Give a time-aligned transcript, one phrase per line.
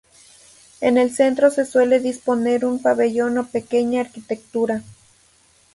[0.79, 4.81] En el centro se suele disponer un pabellón o pequeña arquitectura.